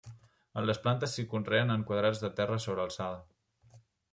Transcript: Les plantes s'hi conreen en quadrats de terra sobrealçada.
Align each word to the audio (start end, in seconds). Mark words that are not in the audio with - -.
Les 0.69 0.79
plantes 0.85 1.13
s'hi 1.17 1.25
conreen 1.35 1.73
en 1.75 1.83
quadrats 1.91 2.25
de 2.25 2.33
terra 2.41 2.61
sobrealçada. 2.67 3.81